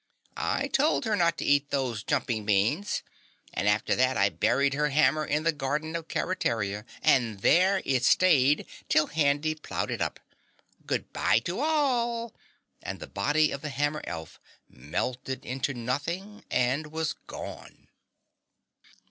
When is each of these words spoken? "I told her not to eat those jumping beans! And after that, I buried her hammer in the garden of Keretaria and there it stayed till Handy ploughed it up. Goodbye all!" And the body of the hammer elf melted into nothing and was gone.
"I 0.35 0.67
told 0.69 1.05
her 1.05 1.15
not 1.15 1.37
to 1.37 1.45
eat 1.45 1.69
those 1.69 2.01
jumping 2.01 2.43
beans! 2.43 3.03
And 3.53 3.69
after 3.69 3.95
that, 3.95 4.17
I 4.17 4.29
buried 4.29 4.73
her 4.73 4.89
hammer 4.89 5.23
in 5.23 5.43
the 5.43 5.51
garden 5.51 5.95
of 5.95 6.07
Keretaria 6.07 6.85
and 7.03 7.41
there 7.41 7.83
it 7.85 8.03
stayed 8.03 8.65
till 8.89 9.05
Handy 9.05 9.53
ploughed 9.53 9.91
it 9.91 10.01
up. 10.01 10.19
Goodbye 10.87 11.43
all!" 11.51 12.33
And 12.81 12.99
the 12.99 13.05
body 13.05 13.51
of 13.51 13.61
the 13.61 13.69
hammer 13.69 14.01
elf 14.05 14.39
melted 14.67 15.45
into 15.45 15.75
nothing 15.75 16.45
and 16.49 16.87
was 16.87 17.13
gone. 17.27 17.87